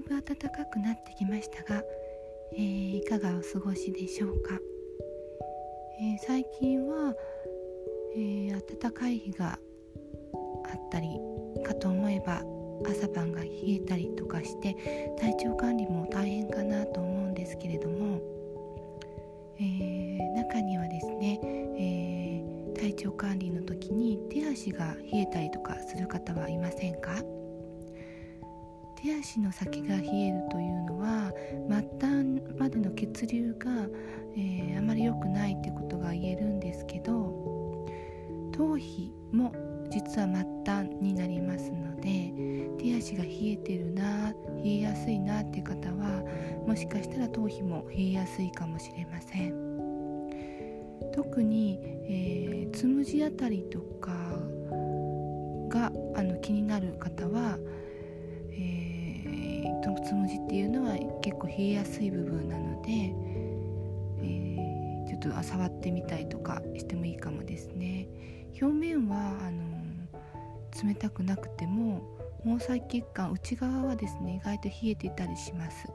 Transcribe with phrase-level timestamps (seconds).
[0.00, 1.82] 暖かくなってきましたが、
[2.54, 4.58] えー、いかがお過ごしでしょうか、
[6.00, 7.14] えー、最近は、
[8.16, 9.58] えー、暖かい日が
[10.32, 11.08] あったり
[11.64, 12.42] かと思えば
[12.86, 18.20] 朝晩が冷えたりとかして体調管理も大変かなと思うんですけれども、
[19.58, 21.40] えー、中にはですね、
[21.78, 27.22] えー、体調管理の時に手足が冷えたりとかする方はいませんか？
[29.04, 31.30] 手足の先が冷えるというのは
[31.68, 33.70] 末端までの血流が、
[34.34, 37.86] えー、あまり良くないってことが言えるんですけど
[38.52, 39.52] 頭皮も
[39.90, 42.32] 実は末端になりますので
[42.82, 44.32] 手足が冷えてるな
[44.62, 46.24] 冷えやすいなって方は
[46.66, 49.64] もしかしたら頭皮も冷えやすいかもしれません。
[51.12, 54.10] 特に、えー、つむじあたりとか
[55.68, 57.58] があの気になる方は、
[58.50, 58.93] えー、
[60.02, 62.90] つむじっていうのは結構冷えやすい部分なので、
[64.22, 68.08] えー、ちょっと触ってみたりとかしてもいいかもですね。
[68.60, 69.74] 表面はあの
[70.82, 72.02] 冷たくなくても
[72.44, 75.88] 毛細血管内側はですね意外と冷えていたりします。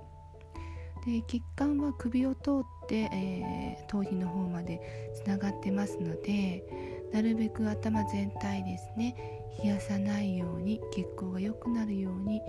[1.05, 6.63] で血管は首を通って、えー、頭皮の方までつながってますので
[7.13, 9.15] なるべく頭全体ですね
[9.63, 12.41] 冷やさないように血行が良くなるように、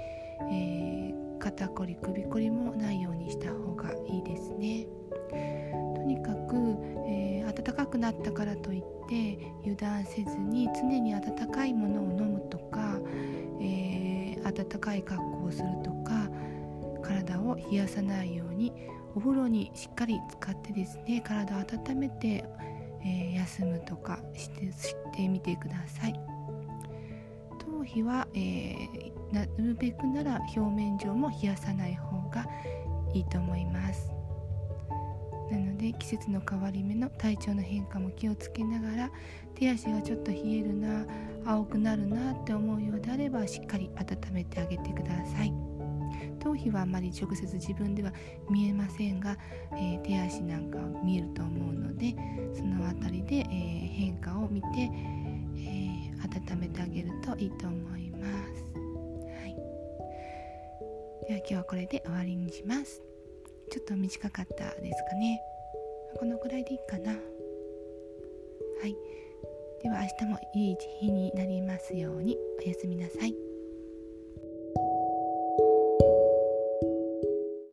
[0.50, 4.86] えー、肩こり首こりもないようにした方がいいですね。
[5.96, 6.56] とにかく、
[7.08, 12.98] えー、暖かくなったからといって油断せずに常に温かいものを飲むとか、
[13.60, 16.30] えー、暖かい格好をするとか
[17.02, 18.72] 体を冷やさないように
[19.16, 22.44] お風呂にしっかり使ってですね体を温めて、
[23.04, 26.29] えー、休むとかしてしてみてください。
[27.90, 32.46] 頭皮は、えー、なるべくなら表面上も冷やさない方が
[33.12, 34.12] いいと思います。
[35.50, 39.10] なので季節の変わり目の体調の変化も気をつけながら
[39.56, 41.04] 手足がちょっと冷えるな
[41.44, 45.52] 青くなるなって思うようであればしっかり温めてあげてください。
[46.38, 48.12] 頭皮はあまり直接自分では
[48.48, 49.36] 見えませんが、
[49.72, 52.14] えー、手足なんかは見えると思うので
[52.54, 54.90] その辺りで、えー、変化を見て、
[56.34, 59.56] 温めてあげるといいと思います、はい、
[61.28, 63.02] では今日はこれで終わりにします。
[63.70, 65.40] ちょっと短かったですかね。
[66.18, 67.12] このくらいでいいかな。
[67.12, 67.18] は
[68.86, 68.96] い。
[69.80, 72.36] では明日もいい日になりますように。
[72.58, 73.49] おやすみなさい。